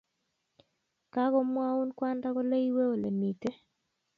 [1.13, 3.49] kogamwaun kwanda kole iwe olemite